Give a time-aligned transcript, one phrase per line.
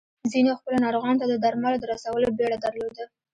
[0.31, 3.05] ځينو خپلو ناروغانو ته د درملو د رسولو بيړه درلوده.